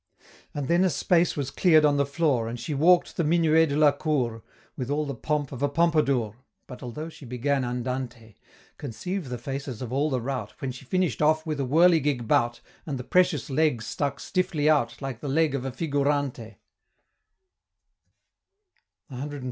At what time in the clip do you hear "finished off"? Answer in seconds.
10.85-11.45